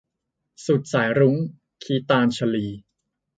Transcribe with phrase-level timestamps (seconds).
[0.65, 1.35] สุดสายรุ้ง-
[1.83, 2.67] คีตาญชลี